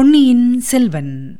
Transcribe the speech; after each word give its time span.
பொன்னியின் 0.00 0.60
செல்வன். 0.60 1.36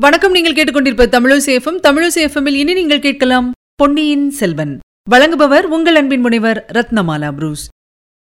வணக்கம் 0.00 0.32
நீங்கள் 0.32 0.52
கேட்டுக்கொண்டிருப்ப 0.52 1.06
தமிழசேஃபம் 1.06 1.80
தமிழசேஃபமில் 1.82 2.54
இனி 2.54 2.72
நீங்கள் 2.72 3.00
கேட்கலாம் 3.00 3.52
பொன்னியின் 3.74 4.30
செல்வன். 4.30 4.78
வழங்குபவர் 5.10 5.60
உங்கள் 5.60 5.94
அன்பின் 5.94 6.20
முனைவர் 6.20 6.66
ரத்னமாலா 6.72 7.32
புரூஸ். 7.32 7.68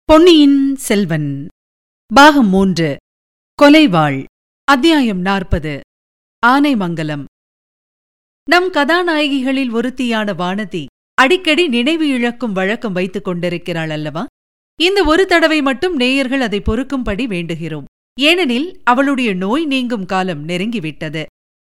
பொன்னியின் 0.03 0.75
செல்வன். 0.75 1.47
பாகம் 2.13 2.49
மூன்று. 2.49 2.97
கொலைவாள். 3.61 4.23
அத்தியாயம் 4.63 5.19
நாற்பது. 5.19 5.79
ஆனைமங்கலம். 6.47 7.23
நம் 8.49 8.73
கதாநாயகிகளில் 8.73 9.73
ஒருத்தியான 9.73 10.33
வானதி 10.33 10.85
அடிக்கடி 11.13 11.67
நினைவு 11.67 12.07
இழக்கும் 12.07 12.51
வழக்கம் 12.51 12.93
வைத்துக் 12.93 13.23
கொண்டிருக்கிறாள் 13.23 13.89
அல்லவா? 13.89 14.25
இந்த 14.81 15.03
ஒரு 15.03 15.25
தடவை 15.25 15.61
மட்டும் 15.61 15.95
நேயர்கள் 15.95 16.41
அதை 16.41 16.59
பொறுக்கும்படி 16.59 17.23
வேண்டுகிறோம். 17.27 17.87
ஏனெனில் 18.19 18.67
அவளுடைய 18.83 19.33
நோய் 19.33 19.65
நீங்கும் 19.65 20.05
காலம் 20.05 20.41
நெருங்கிவிட்டது. 20.47 21.23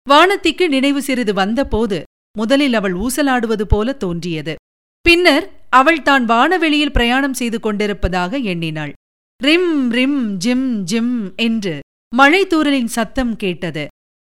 வானத்திக்கு 0.07 0.69
நினைவு 0.69 1.03
சிறிது 1.03 1.33
வந்தபோது 1.35 2.03
முதலில் 2.39 2.75
அவள் 2.75 2.95
ஊசலாடுவது 2.95 3.63
போல 3.63 3.93
தோன்றியது. 3.93 4.55
பின்னர் 5.01 5.47
அவள் 5.71 6.03
தான் 6.03 6.25
வானவெளியில் 6.25 6.93
பிரயாணம் 6.93 7.35
செய்து 7.35 7.61
கொண்டிருப்பதாக 7.61 8.37
எண்ணினாள். 8.37 8.93
ரிம் 9.41 9.73
ரிம் 9.91 10.21
ஜிம் 10.37 10.69
ஜிம் 10.85 11.17
என்று 11.37 11.75
மழைத்தூரலின் 12.13 12.93
சத்தம் 12.99 13.35
கேட்டது. 13.37 13.87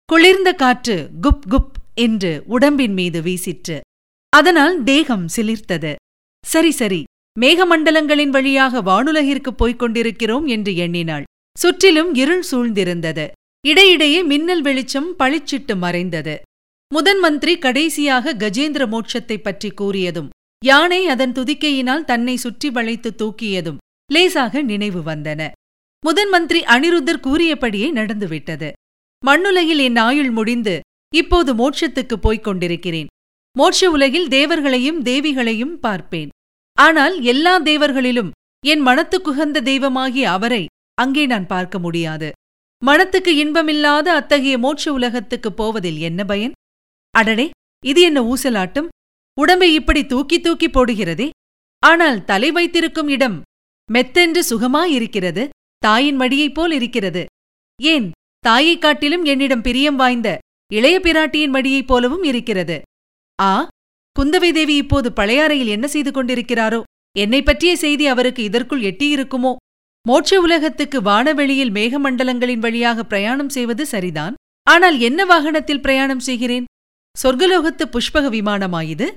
குளிர்ந்த 0.09 0.49
காற்று 0.53 0.97
குப் 1.21 1.45
குப் 1.49 1.75
என்று 1.95 2.43
உடம்பின் 2.45 2.93
மீது 2.93 3.21
வீசிற்று. 3.21 3.77
அதனால் 4.33 4.83
தேகம் 4.83 5.27
சிலிர்த்தது. 5.35 5.93
சரி 6.45 6.71
சரி 6.71 7.03
மேகமண்டலங்களின் 7.41 8.29
வழியாக 8.29 8.81
வானுலகிற்குப் 8.81 9.57
போய்க் 9.57 9.79
கொண்டிருக்கிறோம் 9.79 10.45
என்று 10.45 10.75
எண்ணினாள். 10.75 11.23
சுற்றிலும் 11.59 12.15
இருள் 12.15 12.43
சூழ்ந்திருந்தது. 12.51 13.27
இடையிடையே 13.67 14.23
மின்னல் 14.23 14.61
வெளிச்சம் 14.61 15.15
பளிச்சிட்டு 15.19 15.77
மறைந்தது. 15.77 16.41
முதன் 16.93 17.19
மந்திரி 17.19 17.57
கடைசியாக 17.57 18.33
கஜேந்திர 18.33 18.87
மோட்சத்தைப் 18.87 19.43
பற்றி 19.43 19.71
கூறியதும் 19.81 20.29
யானை 20.65 21.07
அதன் 21.07 21.31
துதிக்கையினால் 21.31 22.03
தன்னை 22.03 22.35
சுற்றி 22.35 22.69
வளைத்து 22.69 23.13
தூக்கியதும் 23.17 23.77
லேசாக 24.11 24.61
நினைவு 24.61 25.11
வந்தன. 25.11 25.51
முதன் 26.05 26.29
மந்திரி 26.29 26.63
அனிருத்தர் 26.63 27.19
கூறியபடியே 27.19 27.91
நடந்துவிட்டது. 27.91 28.71
மண்ணுலகில் 29.25 29.79
என் 29.79 29.95
ஆயுள் 29.95 30.31
முடிந்து 30.31 30.79
இப்போது 31.15 31.53
மோட்சத்துக்குப் 31.53 32.21
போய்க் 32.21 32.43
கொண்டிருக்கிறேன். 32.43 33.07
மோட்ச 33.59 33.85
உலகில் 33.85 34.27
தேவர்களையும் 34.27 35.03
தேவிகளையும் 35.03 35.79
பார்ப்பேன். 35.79 36.29
ஆனால் 36.81 37.21
எல்லா 37.21 37.59
தேவர்களிலும் 37.59 38.31
என் 38.65 38.85
மனத்துக்குகந்த 38.85 39.61
தெய்வமாகிய 39.61 40.31
அவரை 40.31 40.65
அங்கே 40.93 41.25
நான் 41.25 41.47
பார்க்க 41.47 41.79
முடியாது. 41.79 42.31
மனத்துக்கு 42.83 43.35
இன்பமில்லாத 43.35 44.13
அத்தகைய 44.13 44.57
மோட்ச 44.57 44.89
உலகத்துக்குப் 44.89 45.57
போவதில் 45.57 45.97
என்ன 45.97 46.25
பயன்? 46.25 46.51
அடடே 47.11 47.49
இது 47.85 48.01
என்ன 48.01 48.21
ஊசலாட்டும்? 48.21 48.87
உடம்பை 49.39 49.73
இப்படி 49.73 50.05
தூக்கி 50.05 50.39
தூக்கி 50.39 50.67
போடுகிறதே? 50.67 51.29
ஆனால் 51.79 52.25
தலை 52.25 52.51
வைத்திருக்கும் 52.51 53.07
இடம் 53.07 53.41
மெத்தென்று 53.93 54.41
சுகமாயிருக்கிறது 54.49 55.49
தாயின் 55.77 56.19
மடியைப் 56.19 56.53
போல் 56.53 56.71
இருக்கிறது. 56.71 57.25
ஏன் 57.81 58.11
தாயைக் 58.39 58.81
காட்டிலும் 58.81 59.23
என்னிடம் 59.23 59.61
பிரியம் 59.61 59.95
வாய்ந்த 59.95 60.37
இளைய 60.73 60.99
பிராட்டியின் 60.99 61.51
மடியைப் 61.51 61.87
போலவும் 61.87 62.23
இருக்கிறது. 62.23 62.81
ஆ 63.41 63.67
குந்தவை 64.17 64.51
தேவி 64.51 64.75
இப்போது 64.75 65.13
பழையாறையில் 65.15 65.67
என்ன 65.67 65.87
செய்து 65.87 66.11
கொண்டிருக்கிறாரோ? 66.11 66.83
என்னை 67.17 67.43
பற்றிய 67.43 67.75
செய்தி 67.75 68.07
அவருக்கு 68.07 68.43
இதற்குள் 68.43 68.81
எட்டியிருக்குமோ? 68.81 69.55
மோட்ச 70.07 70.35
உலகத்துக்கு 70.35 71.01
வானவெளியில் 71.01 71.71
மேகமண்டலங்களின் 71.71 72.57
வழியாக 72.57 73.03
பிரயாணம் 73.03 73.49
செய்வது 73.49 73.85
சரிதான். 73.85 74.33
ஆனால் 74.63 74.99
என்ன 74.99 75.25
வாகனத்தில் 75.25 75.81
பிரயாணம் 75.81 76.19
செய்கிறேன்? 76.19 76.65
சொர்க்கலோகத்து 77.23 77.81
புஷ்பக 77.85 78.29
விமானமாயுது 78.29 79.09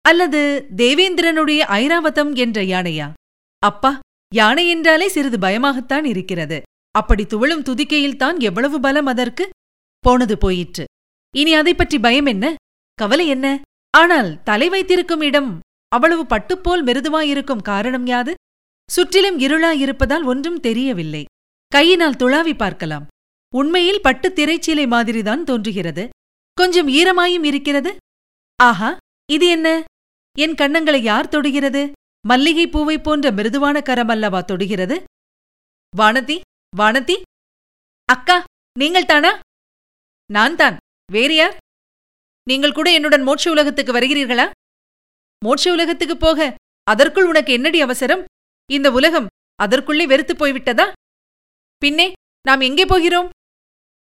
அல்லது 0.00 0.66
தேவேந்திரனுடைய 0.76 1.58
ஐராவதம் 1.58 2.34
என்ற 2.34 2.62
யானையா? 2.62 3.12
அப்பா 3.58 3.98
யானை 4.34 4.68
என்றாலே 4.68 5.08
சிறிது 5.08 5.38
பயமாகத்தான் 5.38 6.04
இருக்கிறது. 6.04 6.62
அப்படி 6.90 7.24
துவளும் 7.24 7.62
துதிக்கையில்தான் 7.62 8.38
எவ்வளவு 8.38 8.80
பலம் 8.80 9.06
அதற்கு? 9.06 9.48
போனது 9.98 10.38
போயிற்று. 10.38 10.84
இனி 11.36 11.54
அதைப் 11.54 11.78
பற்றி 11.78 11.98
பயம் 11.98 12.26
என்ன? 12.26 12.54
கவலை 12.94 13.26
என்ன? 13.26 13.60
ஆனால் 13.90 14.42
தலை 14.42 14.68
வைத்திருக்கும் 14.68 15.20
இடம் 15.20 15.60
அவ்வளவு 15.88 16.24
பட்டுப்போல் 16.24 16.84
மிருதுவாயிருக்கும் 16.84 17.62
காரணம் 17.62 18.06
யாது? 18.06 18.34
சுற்றிலும் 18.90 19.38
இருளாயிருப்பதால் 19.38 20.24
ஒன்றும் 20.24 20.60
தெரியவில்லை. 20.60 21.24
கையினால் 21.68 22.12
துளாவி 22.12 22.56
பார்க்கலாம். 22.56 23.06
உண்மையில் 23.54 24.02
பட்டுத் 24.02 24.38
திரைச்சீலை 24.38 24.86
மாதிரிதான் 24.86 25.44
தோன்றுகிறது. 25.44 26.08
கொஞ்சம் 26.52 26.88
ஈரமாயும் 26.88 27.44
இருக்கிறது. 27.44 27.96
ஆஹா 28.56 28.96
இது 29.32 29.46
என்ன? 29.46 29.84
என் 30.38 30.54
கண்ணங்களை 30.54 30.96
யார் 30.96 31.28
தொடுகிறது? 31.28 31.92
மல்லிகைப் 32.28 32.70
பூவைப் 32.70 33.04
போன்ற 33.04 33.30
மிருதுவான 33.30 33.80
கரம் 33.80 34.08
அல்லவா 34.08 34.40
தொடுகிறது? 34.40 35.02
வானதி 35.96 36.40
வானதி! 36.76 37.16
அக்கா 38.04 38.44
நீங்கள் 38.78 39.04
தானா? 39.04 39.38
நான் 40.30 40.56
தான். 40.56 40.76
வேறு 41.12 41.34
யார்? 41.34 41.56
நீங்கள் 42.48 42.72
கூட 42.72 42.92
என்னுடன் 42.92 43.26
மோட்ச 43.26 43.50
உலகத்துக்கு 43.50 43.92
வருகிறீர்களா? 43.92 44.50
மோட்ச 45.44 45.70
உலகத்துக்கு 45.70 46.16
போக 46.16 46.54
அதற்குள் 46.84 47.24
உனக்கு 47.24 47.52
என்னடி 47.52 47.80
அவசரம்? 47.80 48.24
இந்த 48.72 48.92
உலகம் 48.92 49.26
அதற்குள்ளே 49.56 50.06
வெறுத்துப் 50.06 50.44
போய்விட்டதா? 50.44 50.92
பின்னே 51.78 52.12
நாம் 52.42 52.60
எங்கே 52.60 52.84
போகிறோம்? 52.84 53.28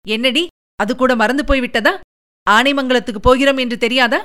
என்னடி 0.08 0.46
அது 0.76 0.96
கூட 0.96 1.16
மறந்து 1.16 1.42
போய்விட்டதா? 1.42 2.00
ஆனைமங்கலத்துக்கு 2.50 3.18
போகிறோம் 3.18 3.56
என்று 3.56 3.78
தெரியாதா? 3.78 4.24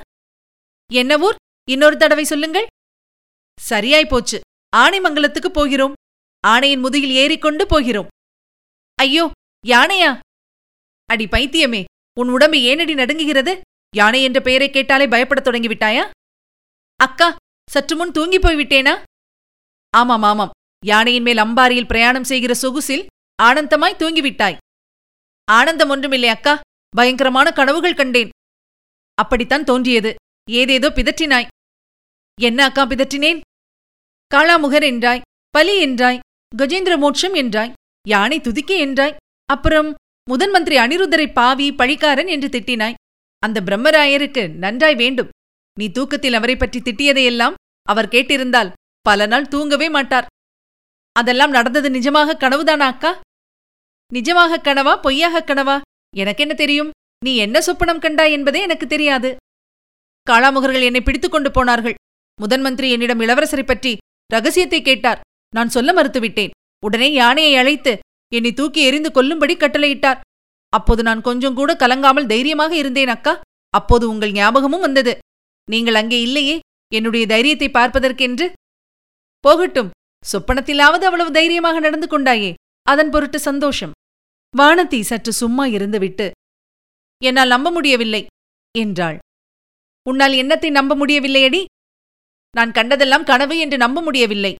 என்ன 0.92 1.18
ஊர்? 1.18 1.36
இன்னொரு 1.70 1.96
தடவை 1.96 2.24
சொல்லுங்கள். 2.24 2.66
சரியாய் 3.60 4.06
போச்சு. 4.06 4.40
ஆனைமங்கலத்துக்கு 4.76 5.46
போகிறோம். 5.46 5.92
ஆணையின் 6.46 6.80
முதுகில் 6.80 7.10
ஏறிக்கொண்டு 7.10 7.66
போகிறோம். 7.66 8.06
ஐயோ 8.94 9.30
யானையா? 9.66 10.18
அடி 11.04 11.24
பைத்தியமே 11.24 11.84
உன் 12.20 12.28
உடம்பு 12.28 12.56
ஏனடி 12.56 12.94
நடுங்குகிறது? 12.94 13.60
யானை 13.96 14.22
என்ற 14.22 14.40
பெயரை 14.40 14.70
கேட்டாலே 14.70 15.06
பயப்படத் 15.06 15.46
தொடங்கிவிட்டாயா 15.48 16.10
அக்கா 16.96 17.36
சற்று 17.70 17.96
முன் 17.96 18.10
தூங்கிப் 18.10 18.44
போய்விட்டேனா? 18.46 19.02
ஆமாம் 19.90 20.22
ஆமாம். 20.22 20.50
யானையின் 20.86 21.22
மேல் 21.22 21.36
அம்பாரியில் 21.36 21.86
பிரயாணம் 21.86 22.24
செய்கிற 22.24 22.54
சொகுசில் 22.62 23.06
ஆனந்தமாய் 23.42 24.00
தூங்கிவிட்டாய். 24.02 24.56
ஆனந்தம் 25.44 25.88
ஒன்றுமில்லை 25.88 26.28
அக்கா. 26.28 26.60
பயங்கரமான 26.96 27.52
கனவுகள் 27.52 27.94
கண்டேன். 27.94 28.28
அப்படித்தான் 29.14 29.64
தோன்றியது. 29.64 30.14
ஏதேதோ 30.50 30.88
பிதற்றினாய். 30.90 31.46
என்ன 32.40 32.64
அக்கா 32.64 32.86
பிதற்றினேன்? 32.86 33.40
காளாமுகர் 34.34 34.86
என்றாய் 34.92 35.24
பலி 35.50 35.86
என்றாய் 35.86 36.18
கஜேந்திர 36.56 36.98
மோட்சம் 36.98 37.34
என்றாய் 37.34 37.72
யானை 38.08 38.40
துதிக்கி 38.40 38.76
என்றாய் 38.86 39.16
அப்புறம் 39.44 39.94
முதன் 40.24 40.50
மந்திரி 40.50 40.76
அனிருத்தரை 40.76 41.32
பாவி 41.32 41.70
பழிக்காரன் 41.70 42.28
என்று 42.28 42.48
திட்டினாய். 42.48 42.94
அந்த 43.42 43.58
பிரம்மராயருக்கு 43.60 44.42
நன்றாய் 44.64 44.94
வேண்டும். 44.94 45.32
நீ 45.76 45.86
தூக்கத்தில் 45.88 46.36
அவரை 46.38 46.56
பற்றி 46.56 46.78
திட்டியதையெல்லாம் 46.80 47.58
அவர் 47.86 48.12
கேட்டிருந்தால் 48.14 48.72
பல 49.06 49.26
நாள் 49.26 49.50
தூங்கவே 49.52 49.88
மாட்டார். 49.88 50.26
அதெல்லாம் 51.12 51.50
நடந்தது 51.50 51.88
நிஜமாக 51.90 52.38
கனவுதானா 52.44 52.86
அக்கா? 52.92 53.12
நிஜமாக 54.12 54.60
கனவா 54.68 54.94
பொய்யாக 55.00 55.44
கனவா? 55.46 55.76
எனக்கென்ன 56.16 56.54
தெரியும்? 56.54 56.90
நீ 57.24 57.32
என்ன 57.36 57.58
சொப்பனம் 57.66 58.02
கண்டாய் 58.04 58.34
என்பதே 58.36 58.60
எனக்கு 58.60 58.86
தெரியாது. 58.86 59.30
காளாமுகர்கள் 60.26 60.86
என்னை 60.88 61.00
பிடித்துக் 61.00 61.32
கொண்டு 61.32 61.50
போனார்கள். 61.50 61.96
முதன் 62.38 62.60
மந்திரி 62.60 62.88
என்னிடம் 62.90 63.20
இளவரசரை 63.20 63.64
பற்றி 63.66 63.92
ரகசியத்தை 64.32 64.80
கேட்டார். 64.82 65.20
நான் 65.54 65.74
சொல்ல 65.76 65.92
மறுத்துவிட்டேன். 65.92 66.54
உடனே 66.86 67.08
யானையை 67.12 67.54
அழைத்து 67.56 67.92
என்னை 68.32 68.52
தூக்கி 68.52 68.80
எறிந்து 68.82 69.10
கொல்லும்படி 69.10 69.54
கட்டளையிட்டார். 69.56 70.20
அப்போது 70.72 71.02
நான் 71.02 71.20
கொஞ்சம் 71.20 71.54
கூட 71.54 71.70
கலங்காமல் 71.74 72.30
தைரியமாக 72.32 72.72
இருந்தேன் 72.76 73.12
அக்கா. 73.14 73.34
அப்போது 73.74 74.04
உங்கள் 74.08 74.32
ஞாபகமும் 74.32 74.84
வந்தது. 74.86 75.12
நீங்கள் 75.68 75.98
அங்கே 76.00 76.18
இல்லையே. 76.20 76.56
என்னுடைய 76.92 77.24
தைரியத்தை 77.26 77.68
பார்ப்பதற்கென்று. 77.70 78.46
போகட்டும். 79.44 79.90
சொப்பனத்திலாவது 80.24 81.04
அவ்வளவு 81.08 81.30
தைரியமாக 81.30 81.80
நடந்து 81.80 82.06
கொண்டாயே. 82.06 82.50
அதன் 82.86 83.10
பொருட்டு 83.10 83.38
சந்தோஷம். 83.38 83.92
வானதி 84.54 85.00
சற்று 85.00 85.32
சும்மா 85.32 85.64
இருந்துவிட்டு 85.66 86.26
என்னால் 87.22 87.52
நம்ப 87.54 87.68
முடியவில்லை 87.70 88.20
என்றாள். 88.74 89.18
உன்னால் 90.06 90.34
என்னத்தை 90.42 90.70
நம்ப 90.70 90.92
முடியவில்லையடி 90.94 91.60
நான் 92.54 92.72
கண்டதெல்லாம் 92.72 93.28
கனவு 93.30 93.54
என்று 93.58 93.76
நம்ப 93.76 93.98
முடியவில்லை. 94.00 94.52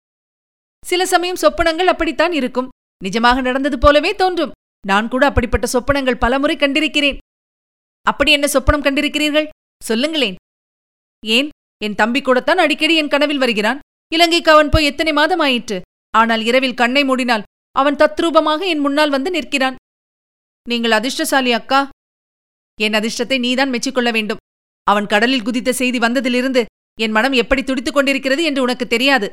சில 0.85 1.03
சமயம் 1.07 1.41
சொப்பனங்கள் 1.43 1.91
அப்படித்தான் 1.93 2.33
இருக்கும். 2.33 2.69
நிஜமாக 3.03 3.43
நடந்தது 3.43 3.77
போலவே 3.79 4.11
தோன்றும். 4.15 4.55
நான் 4.87 5.09
கூட 5.09 5.27
அப்படிப்பட்ட 5.27 5.67
சொப்பனங்கள் 5.73 6.19
பலமுறை 6.19 6.57
கண்டிருக்கிறேன். 6.57 7.19
அப்படி 8.03 8.33
என்ன 8.33 8.49
சொப்பனம் 8.53 8.85
கண்டிருக்கிறீர்கள்? 8.85 9.49
சொல்லுங்களேன். 9.85 10.35
ஏன்? 11.27 11.49
என் 11.85 11.95
தம்பி 11.95 12.23
கூடத்தான் 12.23 12.59
அடிக்கடி 12.59 12.97
என் 12.97 13.09
கனவில் 13.09 13.39
வருகிறான். 13.39 13.79
இலங்கைக்கு 14.13 14.51
அவன் 14.51 14.69
போய் 14.69 14.85
எத்தனை 14.85 15.13
மாதம் 15.13 15.39
ஆயிற்று? 15.39 15.81
ஆனால் 16.11 16.45
இரவில் 16.45 16.75
கண்ணை 16.75 17.03
மூடினால் 17.03 17.43
அவன் 17.71 17.95
தத்ரூபமாக 17.95 18.61
என் 18.65 18.79
முன்னால் 18.79 19.11
வந்து 19.11 19.31
நிற்கிறான். 19.31 19.75
நீங்கள் 20.69 20.91
அதிர்ஷ்டசாலி 20.91 21.53
அக்கா. 21.53 21.89
என் 22.81 22.93
அதிர்ஷ்டத்தை 22.93 23.39
நீதான் 23.39 23.71
மெச்சிக்கொள்ள 23.71 24.13
வேண்டும். 24.13 24.37
அவன் 24.85 25.07
கடலில் 25.07 25.43
குதித்த 25.43 25.73
செய்தி 25.73 25.99
வந்ததிலிருந்து 25.99 26.65
என் 27.01 27.11
மனம் 27.11 27.33
எப்படி 27.33 27.63
துடித்துக் 27.63 27.95
கொண்டிருக்கிறது 27.95 28.45
என்று 28.45 28.63
உனக்கு 28.63 28.87
தெரியாது. 28.87 29.31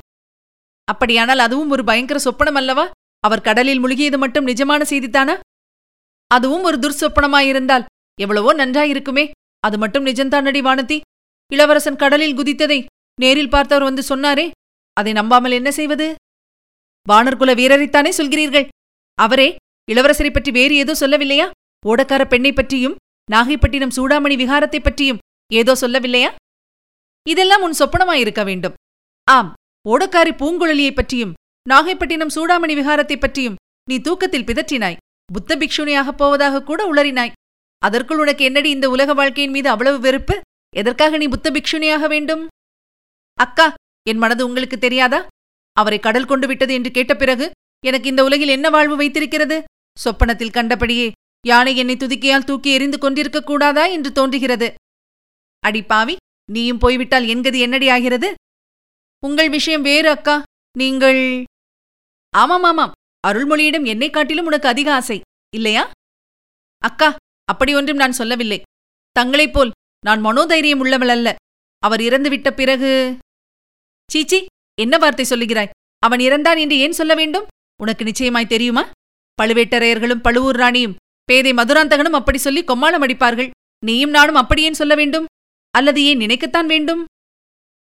அப்படியானால் 0.84 1.38
அதுவும் 1.38 1.70
ஒரு 1.70 1.84
பயங்கர 1.84 2.20
சொப்பனம் 2.24 2.54
அல்லவா? 2.54 2.90
அவர் 3.26 3.40
கடலில் 3.40 3.84
முழுகியது 3.84 4.18
மட்டும் 4.18 4.46
நிஜமான 4.46 4.82
செய்தித்தானா 4.82 5.40
அதுவும் 6.26 6.62
ஒரு 6.62 6.76
துர்சொப்பனமாயிருந்தால் 6.78 7.84
எவ்வளவோ 8.20 8.54
நன்றாயிருக்குமே. 8.54 9.30
அது 9.60 9.78
மட்டும் 9.78 10.06
நிஜந்தானடி 10.06 10.60
வானதி? 10.60 11.00
இளவரசன் 11.52 11.96
கடலில் 11.96 12.36
குதித்ததை 12.36 12.84
நேரில் 13.20 13.48
பார்த்தவர் 13.48 13.92
வந்து 13.92 14.02
சொன்னாரே 14.08 14.50
அதை 14.92 15.12
நம்பாமல் 15.12 15.50
என்ன 15.50 15.70
செய்வது? 15.70 16.14
வானர்குல 17.08 17.50
வீரரைத்தானே 17.54 18.12
சொல்கிறீர்கள்? 18.16 18.68
அவரே 19.14 19.56
இளவரசரை 19.92 20.32
பற்றி 20.32 20.50
வேறு 20.50 20.74
ஏதோ 20.74 20.92
சொல்லவில்லையா? 20.92 21.50
ஓடக்கார 21.86 22.24
பெண்ணை 22.24 22.52
பற்றியும் 22.52 22.96
நாகைப்பட்டினம் 23.32 23.94
சூடாமணி 23.96 24.36
விகாரத்தைப் 24.36 24.82
பற்றியும் 24.82 25.18
ஏதோ 25.52 25.72
சொல்லவில்லையா? 25.80 26.34
இதெல்லாம் 27.28 27.62
உன் 27.62 27.74
சொப்பனமாயிருக்க 27.78 28.44
வேண்டும். 28.44 28.74
ஆம் 29.24 29.52
ஓடக்காரி 29.88 30.32
பூங்குழலியைப் 30.36 30.94
பற்றியும் 30.94 31.32
நாகைப்பட்டினம் 31.68 32.30
சூடாமணி 32.34 32.74
விகாரத்தைப் 32.74 33.20
பற்றியும் 33.20 33.54
நீ 33.88 33.98
தூக்கத்தில் 33.98 34.44
பிதற்றினாய். 34.44 34.96
புத்த 35.32 35.56
பிக்ஷுனியாகப் 35.56 36.16
போவதாக 36.16 36.62
கூட 36.62 36.92
உளறினாய். 36.92 37.32
அதற்குள் 37.78 38.18
உனக்கு 38.18 38.44
என்னடி 38.44 38.70
இந்த 38.70 38.90
உலக 38.90 39.14
வாழ்க்கையின் 39.14 39.52
மீது 39.52 39.68
அவ்வளவு 39.68 40.00
வெறுப்பு? 40.00 40.40
எதற்காக 40.76 41.16
நீ 41.16 41.26
புத்த 41.26 41.50
பிக்ஷுனியாக 41.50 42.08
வேண்டும்? 42.08 42.48
அக்கா 43.34 43.74
என் 44.08 44.18
மனது 44.18 44.46
உங்களுக்கு 44.46 44.78
தெரியாதா? 44.78 45.26
அவரை 45.72 45.98
கடல் 45.98 46.24
கொண்டு 46.24 46.46
விட்டது 46.46 46.74
என்று 46.74 46.90
கேட்ட 46.90 47.14
பிறகு 47.14 47.50
எனக்கு 47.84 48.08
இந்த 48.08 48.24
உலகில் 48.24 48.48
என்ன 48.48 48.70
வாழ்வு 48.70 48.96
வைத்திருக்கிறது? 48.96 49.64
சொப்பனத்தில் 50.04 50.50
கண்டபடியே 50.50 51.10
யானை 51.46 51.76
என்னை 51.76 51.96
துதிக்கையால் 51.96 52.44
தூக்கி 52.44 52.72
எறிந்து 52.72 52.98
கொண்டிருக்கக் 52.98 53.46
கூடாதா 53.46 53.84
என்று 53.84 54.12
தோன்றுகிறது. 54.12 54.74
அடி 55.60 55.82
பாவி 55.82 56.16
நீயும் 56.52 56.78
போய்விட்டால் 56.78 57.24
என்கது 57.24 57.58
என்னடி 57.58 57.88
ஆகிறது? 57.88 58.34
உங்கள் 59.26 59.48
விஷயம் 59.48 59.82
வேறு 59.82 60.10
அக்கா. 60.10 60.42
நீங்கள் 60.78 61.44
ஆமாம் 62.40 62.62
ஆமாம் 62.62 62.94
அருள்மொழியிடம் 63.26 63.86
என்னை 63.86 64.08
காட்டிலும் 64.10 64.46
உனக்கு 64.46 64.68
அதிக 64.68 64.88
ஆசை. 64.94 65.20
இல்லையா? 65.54 65.90
அக்கா 66.82 67.08
அப்படி 67.44 67.72
ஒன்றும் 67.74 67.96
நான் 67.96 68.18
சொல்லவில்லை. 68.20 68.58
தங்களைப் 69.12 69.52
போல் 69.52 69.70
நான் 70.06 70.20
மனோதைரியம் 70.20 70.78
உள்ளவள் 70.78 71.08
அல்ல. 71.08 71.28
அவர் 71.82 72.00
இறந்துவிட்ட 72.00 72.50
பிறகு 72.50 72.90
சீச்சி 74.10 74.38
என்ன 74.80 74.98
வார்த்தை 74.98 75.24
சொல்லுகிறாய்? 75.28 75.72
அவன் 75.98 76.18
இறந்தான் 76.18 76.58
என்று 76.58 76.76
ஏன் 76.76 76.98
சொல்ல 77.00 77.14
வேண்டும்? 77.14 77.46
உனக்கு 77.82 78.04
நிச்சயமாய் 78.04 78.52
தெரியுமா? 78.54 78.90
பழுவேட்டரையர்களும் 79.38 80.24
பழுவூர் 80.26 80.56
ராணியும் 80.56 80.96
பேதை 81.24 81.52
மதுராந்தகனும் 81.52 82.18
அப்படி 82.20 82.38
சொல்லி 82.38 82.64
கொம்மாளம் 82.64 83.02
அடிப்பார்கள். 83.02 83.50
நீயும் 83.84 84.10
நானும் 84.10 84.34
அப்படியேன் 84.34 84.80
சொல்ல 84.80 84.94
வேண்டும்? 84.94 85.26
அல்லது 85.70 86.00
ஏன் 86.04 86.18
நினைக்கத்தான் 86.18 86.66
வேண்டும்? 86.66 87.02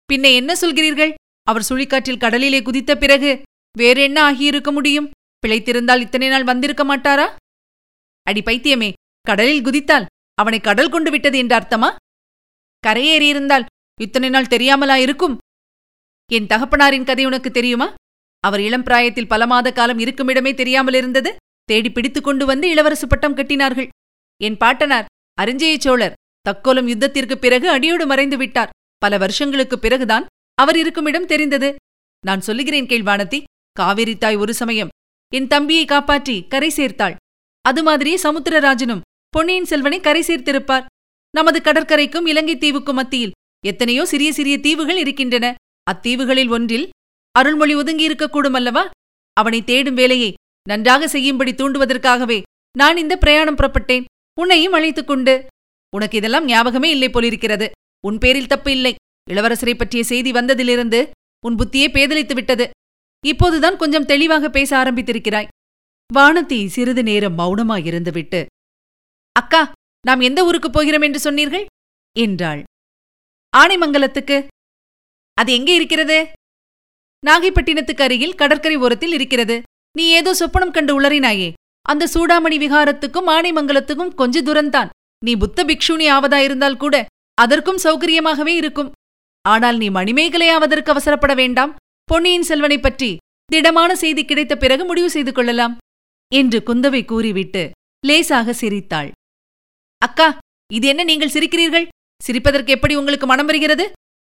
பின்ன 0.10 0.26
என்ன 0.40 0.52
சொல்கிறீர்கள்? 0.54 1.14
அவர் 1.44 1.68
சுழிக்காற்றில் 1.70 2.24
கடலிலே 2.24 2.62
குதித்த 2.62 2.92
பிறகு 2.98 3.32
வேறென்ன 3.78 4.34
என்ன 4.34 4.34
ஆகியிருக்க 4.34 4.72
முடியும்? 4.72 5.10
பிழைத்திருந்தால் 5.48 6.00
இத்தனை 6.00 6.28
நாள் 6.28 6.44
வந்திருக்க 6.44 6.98
மாட்டாரா? 6.98 7.36
அடி 8.24 8.42
பைத்தியமே 8.42 8.94
கடலில் 9.22 9.64
குதித்தால் 9.64 10.06
அவனை 10.34 10.60
கடல் 10.60 10.90
கொண்டு 10.90 11.12
விட்டது 11.12 11.38
என்ற 11.38 11.60
அர்த்தமா? 11.60 11.96
கரையேறியிருந்தால் 12.88 13.66
இத்தனை 14.02 14.30
நாள் 14.30 14.46
தெரியாமலா 14.46 14.96
இருக்கும்? 14.96 15.38
என் 16.32 16.48
தகப்பனாரின் 16.48 17.04
கதை 17.04 17.26
உனக்கு 17.26 17.52
தெரியுமா? 17.52 17.94
அவர் 18.40 18.60
இளம் 18.60 18.84
பிராயத்தில் 18.84 19.28
பல 19.28 19.46
மாத 19.46 19.72
காலம் 19.72 20.00
இருக்குமிடமே 20.00 20.54
தெரியாமல் 20.54 20.94
இருந்தது? 20.94 21.36
தேடி 21.64 21.92
பிடித்துக் 21.92 22.24
கொண்டு 22.24 22.46
வந்து 22.46 22.74
இளவரசு 22.74 23.06
பட்டம் 23.10 23.38
கட்டினார்கள். 23.38 23.88
என் 24.42 24.58
பாட்டனார் 24.58 25.06
அரிஞ்சய 25.42 25.78
சோழர் 25.78 26.14
தக்கோலம் 26.50 26.88
யுத்தத்திற்குப் 26.88 27.40
பிறகு 27.40 27.70
அடியோடு 27.70 28.06
மறைந்து 28.06 28.38
விட்டார். 28.38 28.70
பல 28.98 29.18
வருஷங்களுக்குப் 29.18 29.82
பிறகுதான் 29.82 30.26
அவர் 30.54 30.78
இருக்குமிடம் 30.78 31.26
தெரிந்தது. 31.26 31.76
நான் 32.26 32.42
சொல்லுகிறேன் 32.42 32.86
கேள்வானத்தி 32.86 33.44
காவிரித்தாய் 33.80 34.38
ஒரு 34.38 34.54
சமயம் 34.54 34.90
என் 35.34 35.48
தம்பியை 35.48 35.86
காப்பாற்றி 35.86 36.48
கரை 36.48 36.70
சேர்த்தாள். 36.70 37.16
அது 37.62 37.84
மாதிரியே 37.84 38.18
சமுத்திரராஜனும் 38.24 39.04
பொன்னியின் 39.30 39.66
செல்வனை 39.66 40.00
கரை 40.00 40.22
சேர்த்திருப்பார். 40.28 40.86
நமது 41.30 41.62
கடற்கரைக்கும் 41.62 42.26
இலங்கை 42.26 42.56
தீவுக்கும் 42.58 42.94
மத்தியில் 42.94 43.36
எத்தனையோ 43.66 44.06
சிறிய 44.06 44.34
சிறிய 44.34 44.60
தீவுகள் 44.60 44.98
இருக்கின்றன. 44.98 45.56
அத்தீவுகளில் 45.92 46.50
ஒன்றில் 46.50 46.90
அருள்மொழி 47.32 47.76
ஒதுங்கியிருக்கக்கூடும் 47.76 48.58
அல்லவா? 48.60 48.90
அவனை 49.34 49.64
தேடும் 49.64 49.94
வேலையை 49.94 50.34
நன்றாக 50.68 51.08
செய்யும்படி 51.08 51.52
தூண்டுவதற்காகவே 51.52 52.42
நான் 52.78 52.98
இந்த 52.98 53.18
பிரயாணம் 53.18 53.58
புறப்பட்டேன். 53.58 54.06
உன்னையும் 54.40 54.74
அழைத்துக் 54.74 55.08
கொண்டு. 55.08 55.46
உனக்கு 55.96 56.18
இதெல்லாம் 56.18 56.46
ஞாபகமே 56.46 56.90
இல்லை 56.90 57.10
போலிருக்கிறது. 57.10 57.72
உன் 58.08 58.18
பேரில் 58.18 58.48
தப்பு 58.48 58.72
இல்லை. 58.72 58.96
இளவரசரை 59.32 59.74
பற்றிய 59.78 60.04
செய்தி 60.04 60.32
வந்ததிலிருந்து 60.32 61.00
உன் 61.46 61.56
புத்தியே 61.56 61.88
பேதலித்து 61.96 62.34
விட்டது. 62.34 62.70
இப்போதுதான் 63.26 63.76
கொஞ்சம் 63.76 64.06
தெளிவாக 64.06 64.50
பேச 64.50 64.84
ஆரம்பித்திருக்கிறாய். 64.84 65.48
வானதி 66.18 66.66
சிறிது 66.66 67.04
நேரம் 67.04 67.38
மௌனமாயிருந்துவிட்டு 67.38 68.46
அக்கா 69.32 69.72
நாம் 70.06 70.20
எந்த 70.20 70.46
ஊருக்கு 70.46 70.70
போகிறோம் 70.70 71.02
என்று 71.02 71.20
சொன்னீர்கள்? 71.20 71.66
என்றாள். 72.16 72.64
ஆனைமங்கலத்துக்கு. 73.58 74.48
அது 75.38 75.54
எங்கே 75.54 75.76
இருக்கிறது? 75.76 76.18
நாகைப்பட்டினத்துக்கு 77.26 78.02
அருகில் 78.02 78.36
கடற்கரை 78.36 78.76
ஓரத்தில் 78.76 79.14
இருக்கிறது. 79.14 79.62
நீ 79.98 80.10
ஏதோ 80.10 80.32
சொப்பனம் 80.40 80.72
கண்டு 80.72 81.02
உளறினாயே. 81.02 81.50
அந்த 81.82 82.08
சூடாமணி 82.14 82.58
விகாரத்துக்கும் 82.64 83.30
ஆனைமங்கலத்துக்கும் 83.30 84.16
கொஞ்ச 84.16 84.42
தூரம்தான். 84.42 84.90
நீ 85.26 85.36
புத்த 85.36 85.64
பிக்ஷுனி 85.64 86.08
ஆவதாயிருந்தால் 86.12 86.78
கூட 86.78 87.06
அதற்கும் 87.34 87.80
சௌகரியமாகவே 87.84 88.54
இருக்கும். 88.62 88.92
ஆனால் 89.42 89.78
நீ 89.78 89.90
மணிமேகலை 89.90 90.50
ஆவதற்கு 90.50 90.94
அவசரப்பட 90.94 91.36
வேண்டாம். 91.36 91.76
பொன்னியின் 92.12 92.44
செல்வனைப் 92.44 92.82
பற்றி 92.82 93.18
திடமான 93.46 93.96
செய்தி 93.96 94.26
கிடைத்த 94.26 94.56
பிறகு 94.56 94.86
முடிவு 94.86 95.10
செய்து 95.10 95.34
கொள்ளலாம் 95.34 95.78
என்று 96.34 96.64
குந்தவை 96.66 97.06
கூறிவிட்டு 97.06 97.72
லேசாக 98.06 98.54
சிரித்தாள். 98.54 99.12
அக்கா 99.98 100.38
இது 100.74 100.88
என்ன 100.88 101.04
நீங்கள் 101.04 101.30
சிரிக்கிறீர்கள்? 101.30 101.88
சிரிப்பதற்கு 102.24 102.68
எப்படி 102.68 102.96
உங்களுக்கு 102.96 103.26
மனம் 103.26 103.46
வருகிறது? 103.46 103.92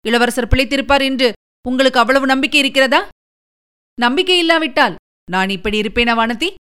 இளவரசர் 0.07 0.47
பிழைத்திருப்பார் 0.47 1.03
என்று 1.03 1.33
உங்களுக்கு 1.67 1.99
அவ்வளவு 1.99 2.25
நம்பிக்கை 2.25 2.59
இருக்கிறதா? 2.59 3.09
நம்பிக்கை 4.01 4.37
இல்லாவிட்டால் 4.37 4.95
நான் 5.31 5.49
இப்படி 5.49 5.81
இருப்பேனா 5.81 6.15
வானதி? 6.15 6.53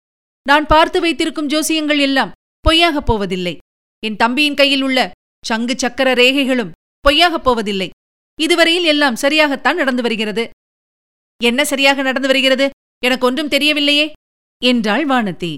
நான் 0.44 0.66
பார்த்து 0.66 1.00
வைத்திருக்கும் 1.00 1.48
ஜோசியங்கள் 1.48 2.00
எல்லாம் 2.00 2.32
பொய்யாகப் 2.70 3.06
போவதில்லை. 3.06 3.58
என் 4.04 4.16
தம்பியின் 4.16 4.56
கையில் 4.56 4.82
உள்ள 4.82 5.12
சங்கு 5.46 5.78
சக்கர 5.78 6.14
ரேகைகளும் 6.14 6.72
பொய்யாகப் 7.10 7.44
போவதில்லை. 7.44 7.90
இதுவரையில் 8.42 8.84
எல்லாம் 8.84 9.16
சரியாகத்தான் 9.16 9.76
நடந்து 9.76 10.02
வருகிறது. 10.02 10.50
என்ன 11.44 11.66
சரியாக 11.66 12.02
நடந்து 12.02 12.28
வருகிறது? 12.28 12.70
எனக்கு 13.04 13.26
ஒன்றும் 13.26 13.48
தெரியவில்லையே 13.48 14.12
என்றாள் 14.64 15.06
வானதி. 15.06 15.58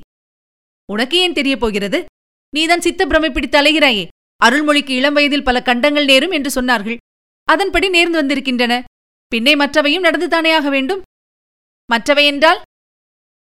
உனக்கு 0.91 1.17
ஏன் 1.17 1.34
தெரியப் 1.34 1.60
போகிறது? 1.60 2.05
நீதான் 2.50 2.81
சித்த 2.81 3.05
பிரமை 3.05 3.29
பிடித்து 3.29 3.62
அலைகிறாயே 3.62 4.07
அருள்மொழிக்கு 4.46 4.89
இளம் 4.89 5.13
வயதில் 5.13 5.43
பல 5.43 5.62
கண்டங்கள் 5.62 6.05
நேரும் 6.05 6.31
என்று 6.31 6.62
சொன்னார்கள். 6.62 6.98
அதன்படி 7.43 7.89
நேர்ந்து 7.89 8.10
வந்திருக்கின்றன. 8.10 8.84
பின்னே 9.27 9.55
மற்றவையும் 9.55 10.03
நடந்துதானே 10.03 10.55
ஆக 10.55 10.69
வேண்டும்? 10.69 11.01
மற்றவை 11.86 12.25
என்றால்? 12.25 12.62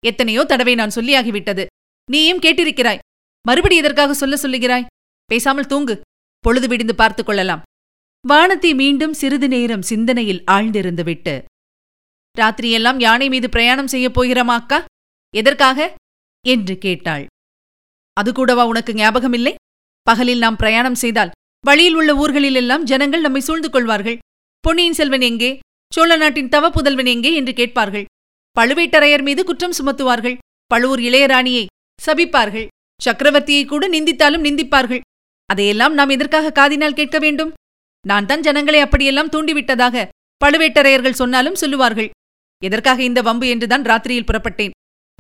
எத்தனையோ 0.07 0.45
தடவை 0.45 0.75
நான் 0.75 0.91
சொல்லியாகிவிட்டது. 0.95 1.67
நீயும் 2.11 2.41
கேட்டிருக்கிறாய். 2.41 2.99
மறுபடி 3.47 3.77
எதற்காக 3.77 4.15
சொல்ல 4.15 4.37
சொல்லுகிறாய்? 4.37 4.87
பேசாமல் 5.25 5.67
தூங்கு. 5.67 6.01
பொழுது 6.39 6.69
விடிந்து 6.69 6.95
பார்த்துக் 6.95 7.27
கொள்ளலாம். 7.27 7.63
வானதி 8.29 8.75
மீண்டும் 8.75 9.13
சிறிது 9.13 9.49
நேரம் 9.49 9.83
சிந்தனையில் 9.83 10.45
ஆழ்ந்திருந்துவிட்டு 10.51 11.45
ராத்திரியெல்லாம் 12.41 12.99
யானை 12.99 13.29
மீது 13.29 13.49
பிரயாணம் 13.49 13.87
செய்யப் 13.87 14.21
போகிறோமா 14.21 14.57
அக்கா? 14.61 14.85
எதற்காக? 15.35 15.95
என்று 16.45 16.79
கேட்டாள். 16.79 17.27
அது 18.13 18.33
கூடவா 18.33 18.67
உனக்கு 18.67 18.93
ஞாபகமில்லை? 18.93 19.55
பகலில் 20.03 20.39
நாம் 20.39 20.57
பிரயாணம் 20.57 20.95
செய்தால் 20.95 21.31
வழியில் 21.65 21.95
உள்ள 21.95 22.15
ஊர்களிலெல்லாம் 22.15 22.83
ஜனங்கள் 22.83 23.21
நம்மை 23.21 23.41
சூழ்ந்து 23.41 23.71
கொள்வார்கள். 23.71 24.19
பொன்னியின் 24.61 24.93
செல்வன் 24.93 25.21
எங்கே? 25.21 25.59
சோழ 25.95 26.17
நாட்டின் 26.17 26.49
தவ 26.49 26.71
புதல்வன் 26.71 27.07
எங்கே? 27.07 27.35
என்று 27.35 27.53
கேட்பார்கள். 27.53 28.05
பழுவேட்டரையர் 28.61 29.23
மீது 29.23 29.45
குற்றம் 29.45 29.73
சுமத்துவார்கள். 29.73 30.39
பழுவூர் 30.67 31.01
இளையராணியை 31.01 31.67
சபிப்பார்கள். 32.07 32.67
சக்கரவர்த்தியை 33.01 33.67
கூட 33.67 33.89
நிந்தித்தாலும் 33.89 34.45
நிந்திப்பார்கள். 34.45 35.01
அதையெல்லாம் 35.47 35.95
நாம் 35.95 36.09
எதற்காக 36.09 36.53
காதினால் 36.53 36.93
கேட்க 36.93 37.19
வேண்டும்? 37.19 37.53
நான் 38.07 38.27
தான் 38.27 38.41
ஜனங்களை 38.41 38.81
அப்படியெல்லாம் 38.81 39.29
தூண்டிவிட்டதாக 39.29 40.09
பழுவேட்டரையர்கள் 40.45 41.21
சொன்னாலும் 41.21 41.55
சொல்லுவார்கள். 41.55 42.11
எதற்காக 42.65 43.03
இந்த 43.03 43.23
வம்பு 43.23 43.47
என்றுதான் 43.49 43.83
ராத்திரியில் 43.83 44.27
புறப்பட்டேன். 44.27 44.71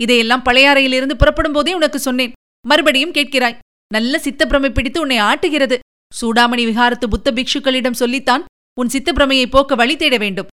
இதையெல்லாம் 0.00 0.44
பழையாறையிலிருந்து 0.44 1.14
புறப்படும் 1.14 1.52
போதே 1.52 1.74
உனக்கு 1.74 1.98
சொன்னேன். 1.98 2.32
மறுபடியும் 2.66 3.12
கேட்கிறாய் 3.12 3.58
நல்ல 3.88 4.20
சித்தப்பிரமை 4.24 4.70
பிடித்து 4.72 5.00
உன்னை 5.00 5.18
ஆட்டுகிறது. 5.20 5.78
சூடாமணி 6.20 6.64
விகாரத்து 6.70 7.06
புத்த 7.08 7.32
பிக்ஷுக்களிடம் 7.32 8.00
சொல்லித்தான் 8.02 8.44
உன் 8.80 8.88
சித்தப்பிரமையை 8.88 9.46
போக்க 9.50 9.74
வழி 9.74 9.96
தேட 9.96 10.16
வேண்டும். 10.16 10.46